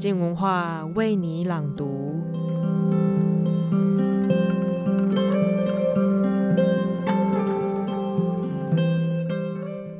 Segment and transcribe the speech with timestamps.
[0.00, 2.18] 静文化为你朗读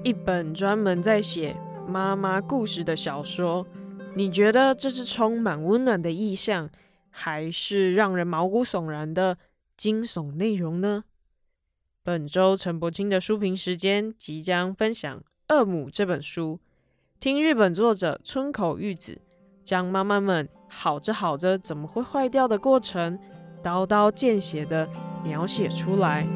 [0.02, 1.54] 一本专门在写
[1.86, 3.66] 妈妈故事的小说。
[4.14, 6.70] 你觉得这是充满温暖的意象，
[7.10, 9.36] 还是让人毛骨悚然的
[9.76, 11.04] 惊悚内容呢？
[12.02, 15.22] 本周陈柏青的书评时间即将分享
[15.54, 16.58] 《恶母》这本书，
[17.20, 19.20] 听日本作者村口裕子
[19.62, 23.18] 将妈妈们好着好着怎么会坏掉的过程，
[23.62, 24.88] 刀刀见血的
[25.22, 26.26] 描写出来。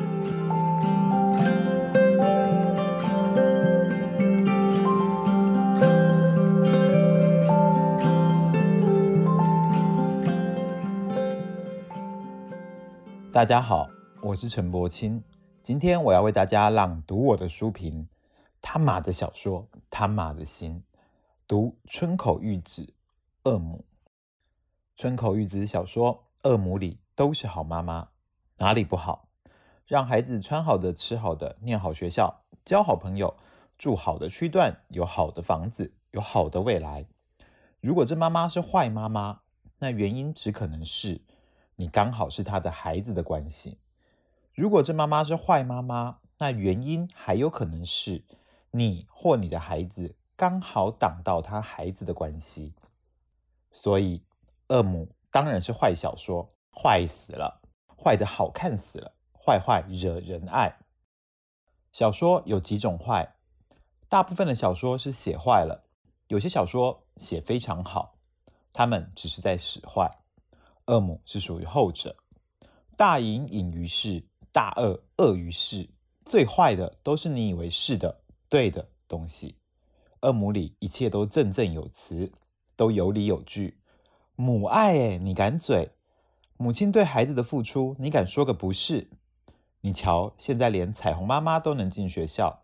[13.32, 13.88] 大家好，
[14.22, 15.20] 我是陈柏青。
[15.60, 18.06] 今天我要为大家朗读我的书评。
[18.62, 20.82] 他妈的小说，他妈的心。
[21.46, 22.82] 读村口玉子
[23.44, 23.84] 《恶母》。
[24.96, 28.08] 村口玉子小说《恶母》里都是好妈妈，
[28.56, 29.28] 哪里不好？
[29.86, 33.36] 让孩子穿好的、吃好的、念好学校、交好朋友、
[33.76, 37.06] 住好的区段、有好的房子、有好的未来。
[37.82, 39.40] 如果这妈妈是坏妈妈，
[39.78, 41.20] 那原因只可能是。
[41.76, 43.78] 你刚好是她的孩子的关系。
[44.54, 48.24] 如果这妈妈是坏妈妈，那原因还有可能是
[48.70, 52.72] 你或你的孩子刚好挡到他孩子的关系。
[53.76, 54.22] 所以，
[54.68, 57.60] 恶母当然是坏小说，坏死了，
[57.98, 60.78] 坏得好看死了，坏坏惹人爱。
[61.90, 63.34] 小说有几种坏，
[64.08, 65.84] 大部分的小说是写坏了，
[66.28, 68.16] 有些小说写非常好，
[68.72, 70.08] 他们只是在使坏。
[70.86, 72.16] 恶母是属于后者，
[72.96, 75.90] 大隐隐于市，大恶恶于市，
[76.24, 79.58] 最坏的都是你以为是的对的东西。
[80.20, 82.32] 恶母里一切都振振有词，
[82.76, 83.78] 都有理有据。
[84.36, 85.92] 母爱诶，你敢嘴？
[86.56, 89.10] 母亲对孩子的付出，你敢说个不是？
[89.80, 92.62] 你瞧，现在连彩虹妈妈都能进学校，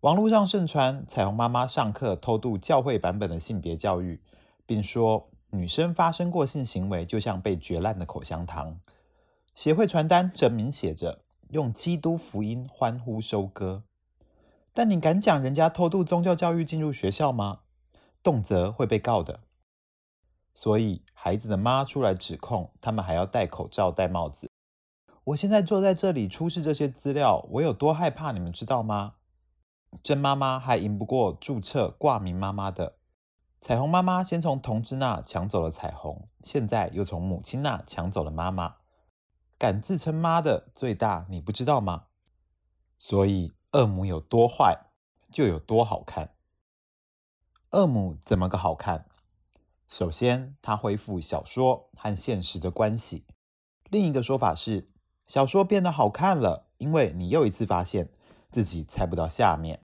[0.00, 4.20] 网络上盛传彩虹妈妈上课偷渡教会版本的性别教育，
[4.66, 5.28] 并说。
[5.50, 8.80] 女生发生过性行为，就像被嚼烂的口香糖。
[9.54, 13.84] 协会传单正明写着“用基督福音欢呼收割”，
[14.74, 17.60] 但你敢讲人家偷渡宗教教育进入学校吗？
[18.24, 19.40] 动辄会被告的。
[20.56, 24.50] 所以孩子的妈出来指控，他们还要戴口罩、戴帽子。
[25.24, 29.16] 我现在坐在这里出示这些资料，我有多害怕，你们知道吗？
[30.02, 32.96] 真妈妈还赢不过注册挂名妈妈的。
[33.60, 38.76] 彩虹妈妈先从同志那抢走了彩虹，现在又从母亲那抢走了妈妈。
[39.58, 42.04] 敢自称妈的最大，你不知道吗？
[42.98, 44.86] 所以恶母有多坏，
[45.30, 46.30] 就有多好看。
[47.72, 49.06] 恶母怎么个好看？
[49.88, 53.24] 首先，它恢复小说和现实的关系。
[53.88, 54.90] 另一个说法是，
[55.26, 58.10] 小说变得好看了，因为你又一次发现
[58.50, 59.80] 自己猜不到下面。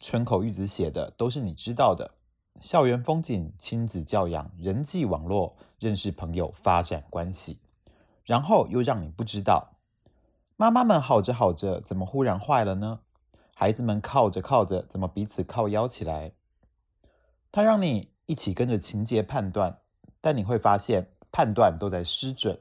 [0.00, 2.14] 村口玉子写的都是你知道的。
[2.60, 7.60] 校园风景、亲子教养、人际网络、认识朋友、发展关系，
[8.24, 9.76] 然后又让你不知道，
[10.56, 13.00] 妈妈们好着好着，怎么忽然坏了呢？
[13.54, 16.32] 孩子们靠着靠着，怎么彼此靠腰起来？
[17.52, 19.78] 他让你一起跟着情节判断，
[20.20, 22.60] 但你会发现判断都在失准。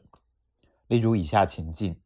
[0.88, 1.97] 例如以下情境：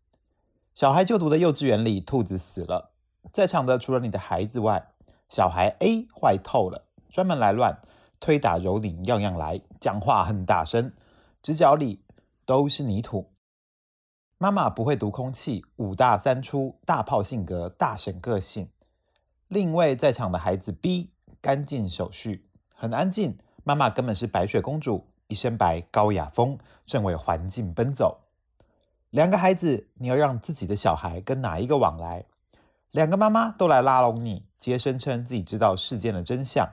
[0.74, 2.92] 小孩就读的幼稚园里，兔子死了，
[3.32, 4.88] 在场的除了你的孩子外，
[5.30, 6.88] 小孩 A 坏透了。
[7.12, 7.80] 专门来乱
[8.20, 10.92] 推打蹂躏，样样来，讲话很大声，
[11.44, 12.04] 直角里
[12.46, 13.30] 都是泥土。
[14.40, 18.72] 妈妈不会读空气，五大三粗，大炮性格，大婶个性。
[19.48, 21.12] 另一位在场的孩子 B，
[21.42, 23.38] 干净守序，很安静。
[23.64, 28.22] 妈妈根本是白雪公主，一身白，高雅风，正为环境奔走。
[29.10, 32.26] 两个孩子，你要让自己的小孩跟哪一个往来？
[32.92, 36.68] 两个妈妈都来拉拢你，皆声称自己知道事件的真相。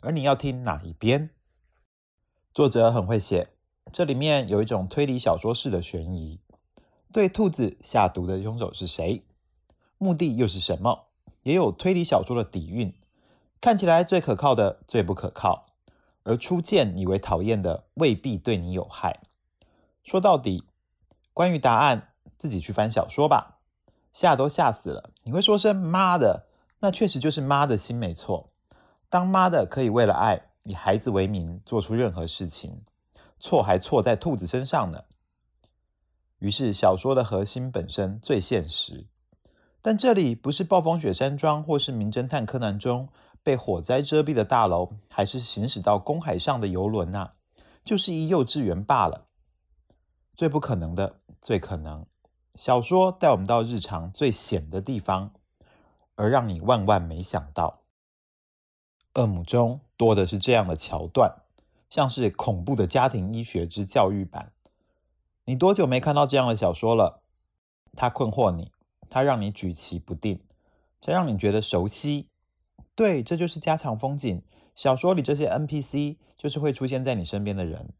[0.00, 1.30] 而你要听哪一边？
[2.52, 3.48] 作者很会写，
[3.92, 6.40] 这里面有一种推理小说式的悬疑。
[7.12, 9.24] 对兔子下毒的凶手是谁？
[9.96, 11.06] 目的又是什么？
[11.42, 12.94] 也有推理小说的底蕴。
[13.60, 15.65] 看起来最可靠的最不可靠，
[16.26, 19.20] 而初见以为讨厌的未必对你有害。
[20.02, 20.64] 说到底，
[21.32, 23.60] 关于答案，自己去翻小说吧。
[24.12, 26.48] 吓都吓死了，你会说声妈的，
[26.80, 28.50] 那确实就是妈的心没错。
[29.08, 32.82] 当妈的可以为了爱，以孩子为名做出任何事情，
[33.38, 35.04] 错还错在兔子身上呢。
[36.40, 39.06] 于是小说的核心本身最现实，
[39.80, 43.08] 但这里不是暴风雪山庄或是名侦探柯南中
[43.46, 47.34] 被火灾遮蔽的大楼，还是行驶到公海上的游轮呐、啊？
[47.84, 49.28] 就是一幼稚园罢了。
[50.36, 52.04] 最不可能的，最可能。
[52.56, 55.32] 小说带我们到日常最险的地方，
[56.16, 57.82] 而让你万万没想到。
[59.14, 61.44] 恶母中多的是这样的桥段，
[61.88, 64.50] 像是恐怖的家庭医学之教育版。
[65.44, 67.22] 你多久没看到这样的小说了？
[67.94, 68.72] 它困惑你，
[69.08, 70.42] 它让你举棋不定，
[71.00, 72.28] 它让你觉得熟悉。
[72.96, 74.42] 对，这就是家常风景。
[74.74, 77.92] 小说里这些 NPC 就是会出现在你身边的人，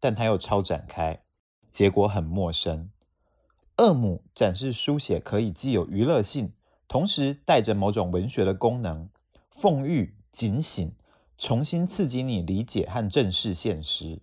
[0.00, 1.20] 但它又超展开，
[1.70, 2.90] 结果很陌生。
[3.76, 6.52] 恶母展示书写可以既有娱乐性，
[6.88, 9.10] 同时带着某种文学的功能，
[9.52, 10.94] 讽喻、警醒，
[11.36, 14.22] 重新刺激你理解和正视现实。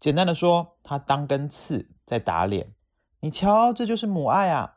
[0.00, 2.74] 简单的说，他当根刺在打脸。
[3.20, 4.76] 你瞧，这就是母爱啊！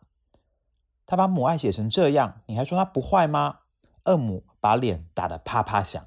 [1.05, 3.59] 他把母爱写成这样，你还说他不坏吗？
[4.05, 6.05] 恶母把脸打得啪啪响。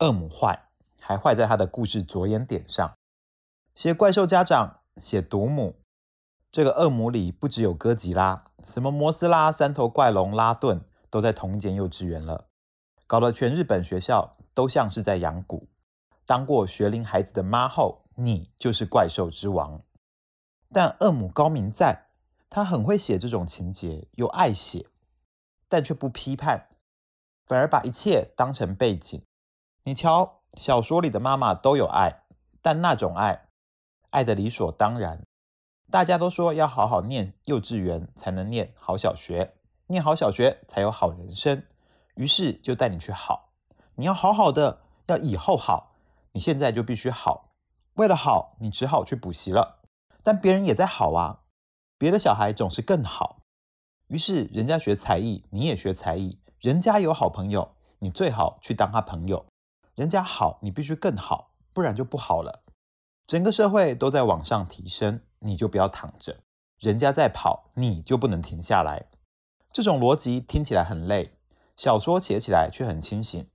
[0.00, 0.68] 恶母坏，
[1.00, 2.94] 还坏在他的故事着眼点上。
[3.74, 5.76] 写怪兽家长，写独母。
[6.50, 12.48] 这个恶母里不只有哥吉拉，什么摩斯拉、三头怪龙、拉顿都在同一间幼稚园了，
[13.06, 15.66] 搞得全日本学校都像是在养蛊。
[16.24, 19.82] 当过学龄孩子的妈后，你就是怪兽之王。
[20.72, 22.06] 但恶母高明在，
[22.48, 24.86] 他很会写这种情节，又爱写，
[25.68, 26.68] 但却不批判，
[27.48, 29.20] 反而把一切当成背景。
[29.84, 32.24] 你瞧，小说里的妈妈都有爱，
[32.60, 33.48] 但那种爱，
[34.10, 35.22] 爱的理所当然。
[35.90, 39.54] 大家都说要好好念幼稚园才能念好小学，
[39.86, 41.62] 念好小学才有好人生，
[42.16, 43.48] 于是就带你去好。
[43.94, 45.94] 你要好好的，要以后好，
[46.32, 47.54] 你现在就必须好。
[47.94, 49.80] 为了好，你只好去补习了。
[50.22, 51.40] 但别人也在好啊，
[51.96, 53.40] 别的小孩总是更好。
[54.08, 56.38] 于是人家学才艺，你也学才艺。
[56.60, 59.46] 人家有好朋友，你最好去当他朋友。
[59.94, 62.64] 人家好，你必须更好，不然就不好了。
[63.28, 66.40] 整个社会都在往上提升，你就不要躺着。
[66.80, 69.06] 人家在跑，你就不能停下来。
[69.72, 71.30] 这种逻辑听起来很累，
[71.76, 73.48] 小说写起来却很清醒，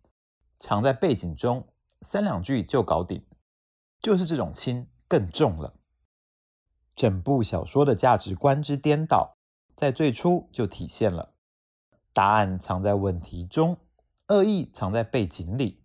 [0.58, 1.68] 藏在背景中，
[2.04, 3.26] 三两句就搞定。
[4.00, 5.74] 就是这种轻更重了。
[6.96, 9.36] 整部小说的价值观之颠倒，
[9.76, 11.33] 在最初就体现了。
[12.14, 13.78] 答案藏在问题中，
[14.28, 15.84] 恶意藏在背景里。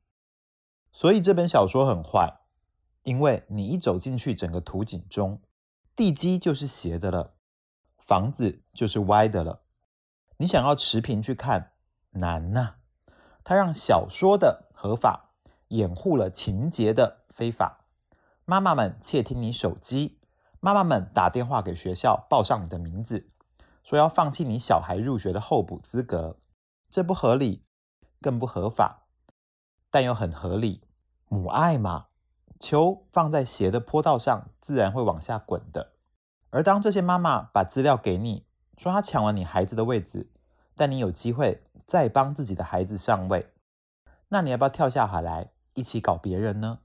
[0.93, 2.41] 所以这本小说很坏，
[3.03, 5.41] 因为你一走进去，整个图景中，
[5.97, 7.35] 地基就是斜的了，
[7.99, 9.63] 房子就是歪的了。
[10.37, 11.73] 你想要持平去看，
[12.11, 12.79] 难呐、啊。
[13.43, 15.31] 它让小说的合法
[15.69, 17.87] 掩护了情节的非法。
[18.45, 20.21] 妈妈们窃听你手机。
[20.61, 23.31] 妈妈们打电话给学校报上你的名字，
[23.89, 26.37] 说要放弃你小孩入学的候补资格，
[26.91, 27.65] 这不合理，
[28.21, 29.07] 更不合法，
[29.91, 30.83] 但又很合理。
[31.31, 32.09] 母爱嘛，
[32.61, 35.93] 球放在斜的坡道上，自然会往下滚的。
[36.51, 38.45] 而当这些妈妈把资料给你，
[38.77, 40.31] 说她抢了你孩子的位置，
[40.77, 43.51] 但你有机会再帮自己的孩子上位，
[44.29, 46.81] 那你要不要跳下海来一起搞别人呢？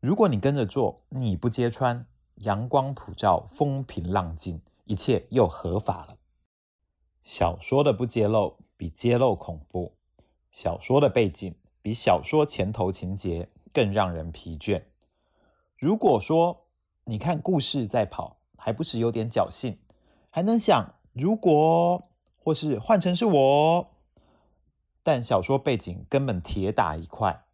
[0.00, 2.04] 如果你跟着做，你不揭穿。
[2.38, 6.16] 阳光普照，风平浪静，一切又合法了。
[7.22, 9.92] 小说的不揭露比揭露恐怖，
[10.50, 14.82] 小说的背景比小说前头情节更让人疲倦。
[15.76, 16.66] 如果说
[17.04, 19.78] 你看故事在跑，还不是有点侥幸，
[20.30, 23.90] 还能想如果或是换成是我，
[25.02, 27.44] 但小说背景根本铁打一块，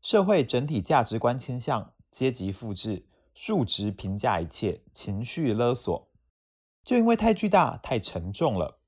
[0.00, 3.06] 社会整体价值观倾向阶级复制。
[3.34, 6.08] 数值评价一切，情绪勒索，
[6.88, 8.78] 就因为太巨大、太沉重了。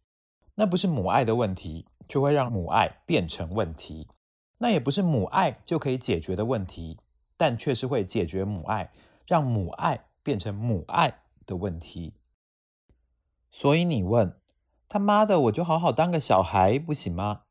[0.55, 4.09] 那不是母爱的问题，就会让母爱变成问题；
[4.57, 6.99] 那也不是母爱就可以解决的问题，
[7.37, 8.91] 但却是会解决母爱，
[9.27, 12.15] 让母爱变成母爱的问题。
[13.51, 14.35] 所以你问
[14.89, 17.43] 他妈的，我就好好当个小孩不行吗？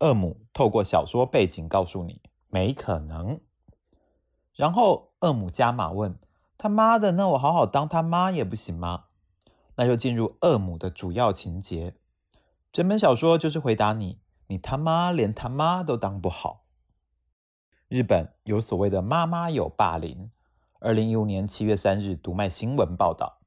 [0.00, 3.38] 恶母透过小说背景告诉你，没可能。
[4.54, 6.18] 然后恶母加码问
[6.56, 9.04] ：“他妈的，那我好好当他妈也不行吗？”
[9.76, 11.94] 那就进入恶母的主要情节。
[12.72, 16.64] 整本小说就是回答你：你他妈连他妈都当不好。
[17.88, 20.30] 日本有所谓的妈妈有霸凌。
[20.80, 23.38] 二零一五年七月三日，读卖新闻报道，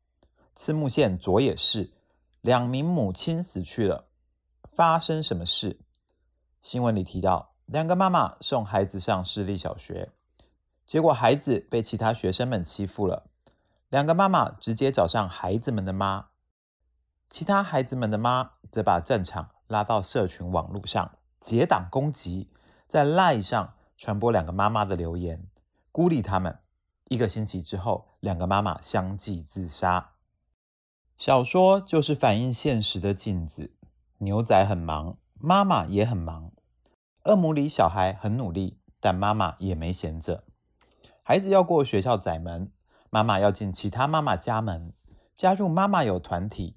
[0.55, 1.93] 茨木县佐野市
[2.41, 4.07] 两名母亲死去了。
[4.63, 5.79] 发生什么事？
[6.61, 10.11] 新闻里提到，两个妈妈送孩子上私立小学。
[10.85, 13.29] 结果孩子被其他学生们欺负了，
[13.89, 16.27] 两个妈妈直接找上孩子们的妈，
[17.29, 22.49] 其他孩子们的妈则把战场拉到社群网络上结党攻击，
[22.87, 25.47] 在 LINE 上传播两个妈妈的留言，
[25.93, 26.59] 孤立他们。
[27.05, 30.11] 一个星期之后，两个妈妈相继自杀。
[31.17, 33.73] 小说就是反映现实的镜子。
[34.17, 36.51] 牛仔很忙，妈妈也很忙。
[37.23, 40.43] 恶母里小孩很努力，但妈妈也没闲着。
[41.23, 42.71] 孩子要过学校窄门，
[43.09, 44.93] 妈妈要进其他妈妈家门，
[45.35, 46.75] 加入妈妈有团体，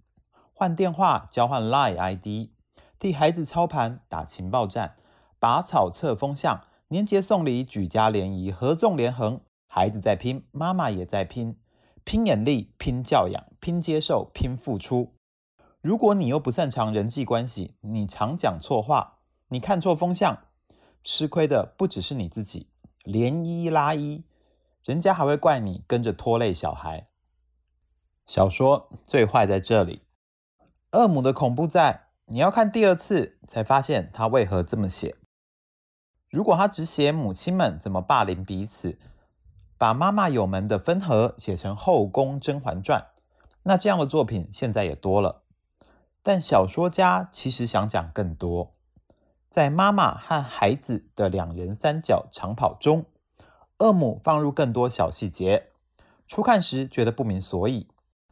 [0.53, 2.51] 换电话，交换 Line ID，
[2.99, 4.97] 替孩子操盘，打情报战，
[5.39, 9.41] 拔草测风向，年节送礼，举家联谊，合纵连横。
[9.67, 11.57] 孩子在拼，妈妈也在拼。
[12.03, 15.15] 拼眼力，拼教养，拼接受，拼付出。
[15.81, 19.19] 如果你又不擅长人际关系，你常讲错话，
[19.49, 20.39] 你看错风向，
[21.05, 22.69] 吃亏的不只是你自己，
[23.05, 24.25] 连一拉一，
[24.85, 27.09] 人家还会怪你跟着拖累小孩。
[28.27, 30.03] 小说最坏在这里，
[30.93, 35.17] 恶母的恐怖在你要看第二次才发现他为何这么写。
[36.29, 38.99] 如果他只写母亲们怎么霸凌彼此。
[39.79, 43.01] 把妈妈友们的分合写成《后宫甄嬛传》，
[43.63, 45.45] 那这样的作品现在也多了。
[46.23, 48.75] 但小说家其实想讲更多，
[49.49, 53.07] 在妈妈和孩子的两人三角长跑中，
[53.81, 55.71] 恶母放入更多小细节。
[56.27, 57.89] 初看时觉得不明所以，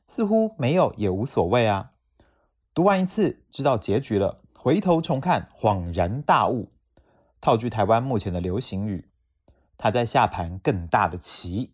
[0.07, 1.90] 似乎没有也无所谓啊。
[2.73, 6.71] 读完一次知道结局了，回头重看恍然大悟。
[7.40, 9.09] 套句台湾目前的流行语。
[9.76, 11.73] 他在下盘更大的棋。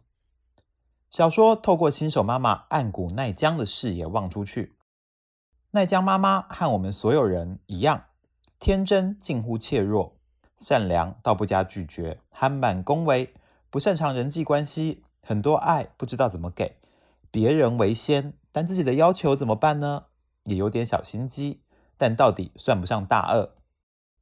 [1.11, 4.75] 小说透过新手妈妈岸谷奈江的视野望出去，
[5.71, 8.04] 奈江妈妈和我们所有人一样，
[8.59, 10.16] 天真近乎怯弱，
[10.57, 13.33] 善良到不加拒绝，憨满恭维，
[13.75, 16.76] 不擅长人际关系，很多爱不知道怎么给，
[17.33, 20.04] 别人为先，但自己的要求怎么办呢？
[20.45, 21.61] 也有点小心机，
[21.97, 23.57] 但到底算不上大恶。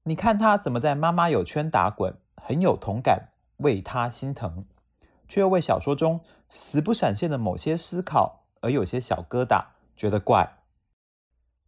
[0.05, 3.29] 你看他怎么在妈妈友圈打滚，很有同感。
[3.59, 4.65] 为他心疼，
[5.29, 10.61] 却又为小说中死不闪现的某些思考而有些小疙瘩，觉得怪。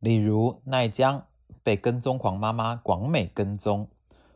[0.00, 1.26] 例如奈江
[1.62, 3.90] 被跟踪狂妈妈广美跟踪，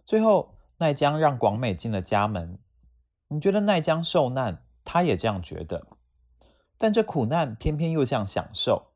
[0.05, 2.59] 最后奈江让广美进了家门。
[3.29, 5.87] 你觉得奈江受难，他也这样觉得，
[6.79, 8.89] 但这苦难偏偏又像享受。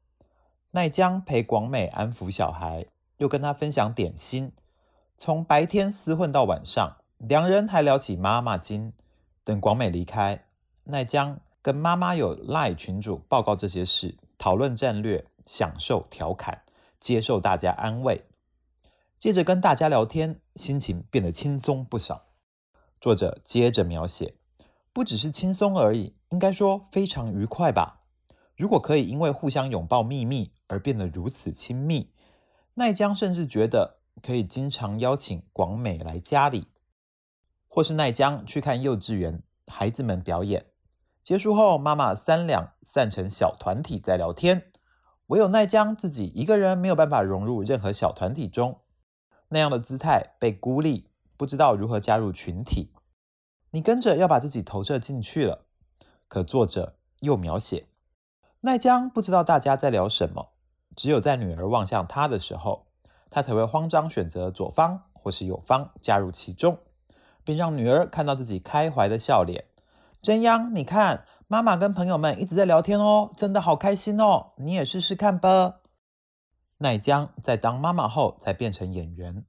[0.71, 2.87] 奈江陪广美安抚小孩，
[3.19, 4.53] 又跟他分享点心，
[5.19, 6.97] 从白天厮混到晚上。
[7.19, 8.93] 两人还聊起妈妈经。
[9.45, 10.45] 等广美离开，
[10.85, 16.63] 奈江跟妈妈有赖群主报告这些事，讨论战略，享受调侃，
[16.99, 18.25] 接受大家安慰。
[19.19, 22.25] 接着跟大家聊天，心情变得轻松不少。
[23.03, 24.37] 作者接着描写，
[24.93, 28.05] 不只是轻松而已，应该说非常愉快吧。
[28.57, 32.13] 如果可以因为互相拥抱秘密而变得如此亲密，
[32.75, 36.69] 奈江甚至觉得可以经常邀请广美来家里。
[37.67, 40.67] 或是奈江去看幼稚园孩子们表演，
[41.25, 44.71] 结束后，妈妈三两散成小团体在聊天，
[45.27, 48.79] 唯有奈江自己一个人没有办法融入任何小团体中，
[49.49, 52.93] 那样的姿态被孤立，不知道如何加入群体。
[53.71, 55.67] 你跟着要把自己投射进去了，
[56.29, 57.87] 可作者又描写
[58.61, 60.51] 奈江不知道大家在聊什么，
[60.95, 62.87] 只有在女儿望向他的时候，
[63.31, 66.79] 他才会慌张选择左方或是右方加入其中。
[67.45, 69.65] 并让女儿看到自己开怀的笑脸。
[70.23, 75.81] 真央，你看，妈妈跟朋友们一直在聊天哦，真的好开心哦，你也试试看吧。
[76.79, 79.45] 奈江在当妈妈后才变成演员，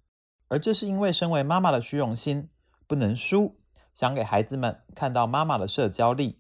[0.54, 2.48] 而这是因为身为妈妈的虚荣心
[2.86, 3.56] 不能输，
[3.92, 6.38] 想给孩子们看到妈妈的社交力，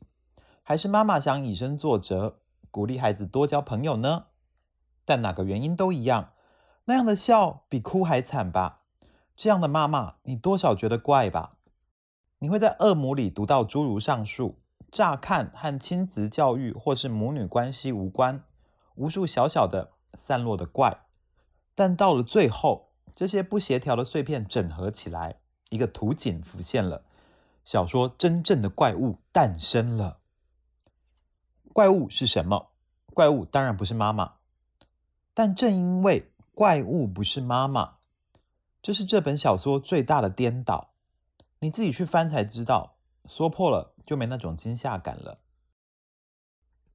[0.62, 2.38] 还是妈妈想以身作则，
[2.70, 4.25] 鼓励孩子多交朋友呢？
[5.03, 6.34] 但哪个原因都一样，
[6.86, 8.84] 那样的笑比哭还惨吧。
[9.36, 11.58] 这样的妈妈，你多少觉得怪吧？
[12.38, 14.60] 你会在恶母里读到诸如上述，
[14.91, 18.43] 乍看和亲子教育或是母女关系无关，
[18.93, 21.00] 无数小小的散落的怪，
[21.74, 22.83] 但到了最后，
[23.15, 25.39] 这些不协调的碎片整合起来，
[25.70, 27.05] 一个图景浮现了，
[27.63, 30.20] 小说真正的怪物诞生了。
[31.72, 32.72] 怪物是什么？
[33.13, 34.34] 怪物当然不是妈妈，
[35.34, 37.98] 但正因为怪物不是妈妈。
[38.82, 40.93] 这是这本小说最大的颠倒，
[41.60, 42.98] 你自己去翻才知道，
[43.29, 45.39] 说破了就没那种惊吓感了。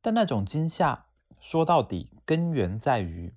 [0.01, 1.07] 但那种惊吓，
[1.41, 3.35] 说到底根源在于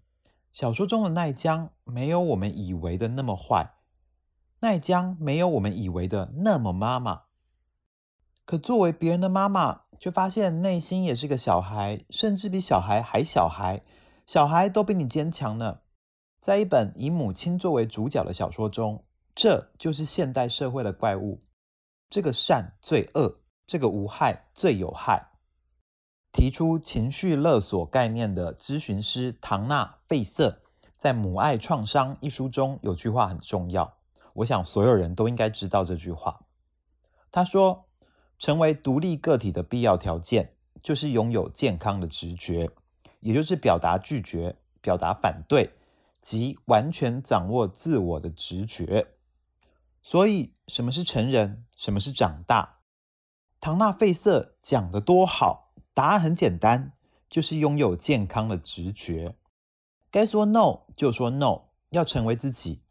[0.51, 3.74] 小说中的奈江没有我们以为的那么坏，
[4.60, 7.24] 奈江没有我们以为的那么妈妈。
[8.43, 13.81] 可作为别人的妈妈，却发现内心也是个小孩，甚至比小孩还小孩，
[14.25, 15.79] 小孩都比你坚强呢。
[16.41, 21.41] 在一本以母亲作为主角的小说中，这就是现代社会的怪物。
[22.10, 25.30] 这个善最恶，这个无害最有害。
[26.31, 30.61] 提出情绪勒索概念的咨询师唐纳·费瑟，
[30.95, 33.97] 在《母爱创伤》一书中有句话很重要，
[34.35, 36.45] 我想所有人都应该知道这句话。
[37.31, 37.85] 他说
[38.39, 42.69] ：“成为独立个体的必要条件，就是拥有健康的直觉，
[43.19, 45.71] 也就是表达拒绝、表达反对
[46.21, 49.15] 及完全掌握自我的直觉。”
[50.01, 51.65] 所以，什么是成人？
[51.75, 52.79] 什么是长大？
[53.59, 55.70] 唐纳·费瑟讲得多好。
[55.93, 56.93] 答案很简单，
[57.29, 59.36] 就是拥有健康的直觉。
[60.10, 62.81] 该说 no 就说 no，要成为自己，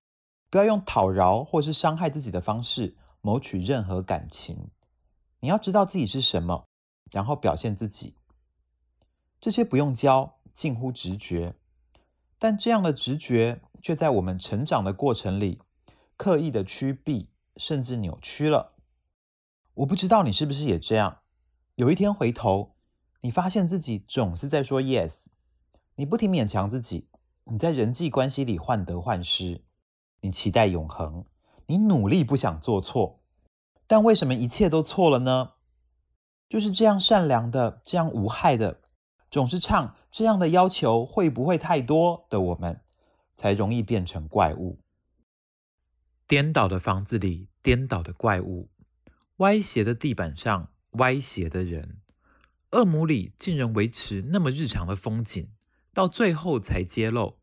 [0.51, 4.71] 不要用讨饶或是伤害自己的方式谋取任何感情。
[5.41, 6.67] 你要知道自己是什么，
[7.13, 8.17] 然后表现自己。
[9.41, 11.55] 这些不用教，近乎直觉。
[12.39, 15.63] 但这样的直觉却在我们成长的过程里，
[16.19, 18.75] 刻意的趋避，甚至扭曲了。
[19.75, 21.21] 我不知道你是不是也这样。
[21.77, 22.77] 有一天回头。
[23.23, 25.13] 你发现自己总是在说 yes，
[25.97, 27.09] 你不停勉强自己，
[27.45, 29.63] 你在人际关系里患得患失，
[30.21, 31.25] 你期待永恒，
[31.67, 33.21] 你努力不想做错，
[33.87, 35.53] 但为什么一切都错了呢？
[36.49, 38.81] 就是这样善良的、这样无害的，
[39.31, 42.81] 总是唱这样的要求会不会太多的我们，
[43.37, 44.81] 才容易变成怪物。
[46.27, 48.71] 颠倒的房子里，颠倒的怪物；
[49.37, 52.00] 歪斜的地板上，歪斜的人。
[52.73, 55.51] 恶母里竟然维持那么日常的风景，
[55.93, 57.39] 到最后才揭露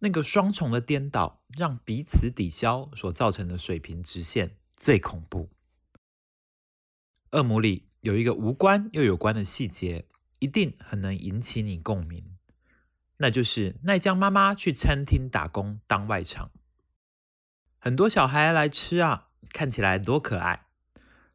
[0.00, 5.50] 那个双重的颠倒，让彼此抵消所造成的水平直线最恐怖。
[7.30, 10.06] 恶母里有一个无关又有关的细节，
[10.40, 12.36] 一定很能引起你共鸣，
[13.18, 16.50] 那就是奈江妈妈去餐厅打工当外场，
[17.78, 20.66] 很多小孩来吃啊，看起来多可爱。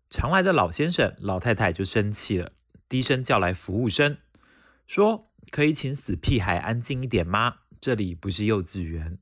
[0.10, 2.52] 常来的老先生、老太太就生气了。
[2.92, 4.18] 低声叫来服务生，
[4.86, 7.60] 说：“可以请死屁孩安静一点吗？
[7.80, 9.18] 这里不是幼稚园。”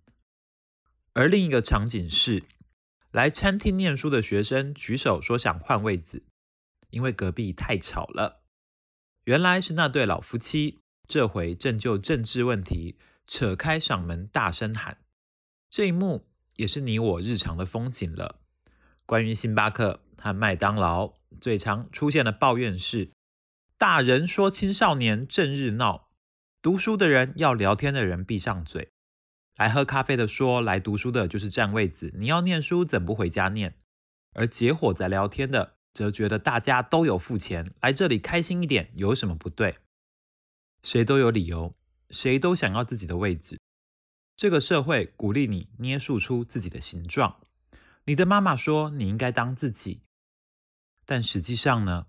[1.14, 2.46] 而另一个场景是，
[3.12, 6.24] 来餐厅念书的学生举手说想换位子，
[6.90, 8.42] 因为隔壁太吵了。
[9.26, 14.98] 原来是那对老夫妻，这回正就政治问题扯开嗓门大声喊。
[15.70, 18.40] 这一幕也是你我日常的风景了。
[19.06, 23.12] 关于星巴克和麦当劳最常出现的抱怨是。
[23.80, 26.10] 大人说：“青少年正日闹，
[26.62, 28.92] 读书的人要聊天的人闭上嘴。
[29.56, 32.14] 来喝咖啡的说，来读书的就是占位子。
[32.18, 33.78] 你要念书怎不回家念？
[34.34, 39.78] 而结伙在聊天的则觉得大家都有付钱，来这里开心一点有什么不对？
[40.84, 41.74] 谁都有理由，
[42.10, 43.58] 谁都想要自己的位置。
[44.36, 47.40] 这个社会鼓励你捏塑出自己的形状。
[48.04, 50.02] 你的妈妈说你应该当自己，
[51.06, 52.08] 但实际上呢？”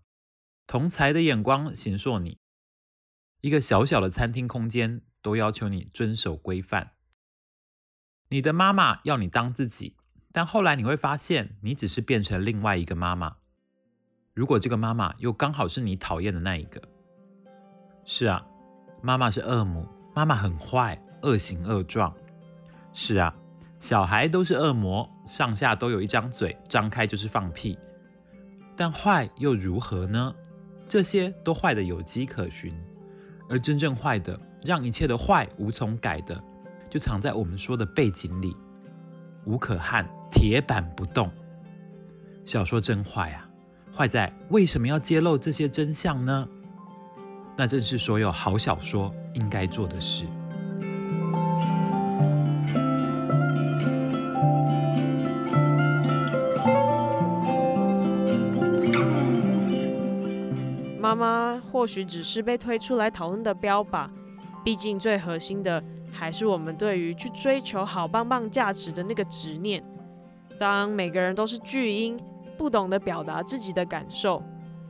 [0.71, 2.39] 同才的眼光形塑你，
[3.41, 6.93] 一个小小的餐厅空间都要求你遵守规范。
[8.29, 9.97] 你的妈妈要你当自己，
[10.31, 13.39] 但后来你会发现，你只是变成另外一个妈妈。
[14.33, 16.81] 如果这个妈妈又刚好是你讨厌的那一个，
[18.05, 18.47] 是啊，
[19.03, 22.15] 妈妈是恶母，妈妈很坏，恶形恶状。
[22.93, 23.35] 是啊，
[23.81, 27.77] 小孩都是恶魔，上下都有一张嘴，张开就是放屁。
[28.77, 30.33] 但坏又如何呢？
[30.91, 32.75] 这些都坏的有迹可循，
[33.49, 36.43] 而真正坏的，让一切的坏无从改的，
[36.89, 38.57] 就藏在我们说的背景里，
[39.45, 41.31] 无可撼，铁板不动。
[42.45, 43.49] 小说真坏啊，
[43.97, 46.49] 坏在为什么要揭露这些真相呢？
[47.57, 50.27] 那正是所有好小说应该做的事。
[61.11, 64.09] 妈妈或许只是被推出来讨论的标靶，
[64.65, 69.83] 毕竟最核心的还是我们对于去追求好棒棒价值的那个执念。
[70.57, 72.17] 当每个人都是巨婴，
[72.57, 74.41] 不懂得表达自己的感受，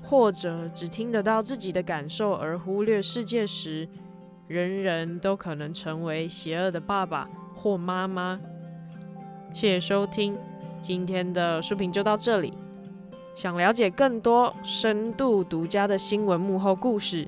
[0.02, 3.88] 或者只听得到自己的感受而忽略世界时，
[4.46, 8.38] 人人都可能成为邪恶的爸爸或妈妈。
[9.54, 10.37] 谢谢收听，
[10.83, 12.52] 今天的书评就到这里。
[13.40, 17.26] 想了解更多深度独家的新闻幕后故事，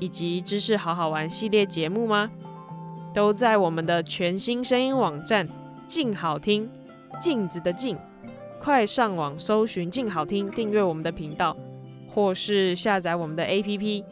[0.00, 2.28] 以及知识好好玩系列节目吗？
[3.14, 5.46] 都在我们的全新声音网站
[5.86, 6.68] “静好听”，
[7.22, 7.96] 镜子的镜，
[8.58, 11.56] 快上网搜寻“静好听”，订阅我们的频道，
[12.08, 14.02] 或是下载我们的 APP。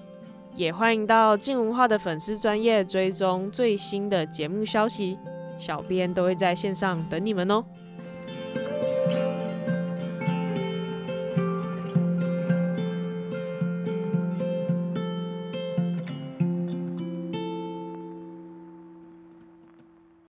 [0.55, 5.18] 也欢迎到静文化的粉丝专业追踪最新的节目消息，
[5.59, 7.64] 小编都会在线上等你们哦。